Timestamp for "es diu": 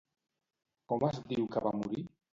1.11-1.45